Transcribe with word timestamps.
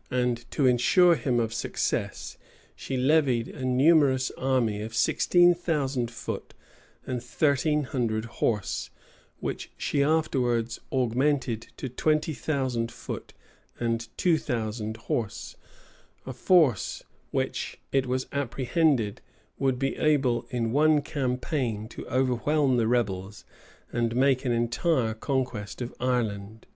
[*] 0.00 0.10
And 0.10 0.44
to 0.50 0.66
insure 0.66 1.14
him 1.14 1.38
of 1.38 1.54
success, 1.54 2.36
she 2.74 2.96
levied 2.96 3.46
a 3.46 3.64
numerous 3.64 4.32
army 4.32 4.82
of 4.82 4.92
sixteen 4.92 5.54
thousand 5.54 6.10
foot 6.10 6.52
and 7.06 7.22
thirteen 7.22 7.84
hundred 7.84 8.24
horse, 8.24 8.90
which 9.38 9.70
she 9.76 10.02
afterwards 10.02 10.80
augmented 10.90 11.68
to 11.76 11.88
twenty 11.88 12.32
thousand 12.34 12.90
foot 12.90 13.34
and 13.78 14.08
two 14.16 14.36
thousand 14.36 14.96
horse; 14.96 15.54
a 16.26 16.32
force 16.32 17.04
which, 17.30 17.78
it 17.92 18.06
was 18.06 18.26
apprehended, 18.32 19.20
would 19.60 19.78
be 19.78 19.94
able 19.94 20.44
in 20.50 20.72
one 20.72 21.02
campaign 21.02 21.86
to 21.86 22.04
overwhelm 22.08 22.78
the 22.78 22.88
rebels, 22.88 23.44
and 23.92 24.16
make 24.16 24.44
an 24.44 24.50
entire 24.50 25.14
conquest 25.14 25.80
of 25.80 25.94
Ireland. 26.00 26.66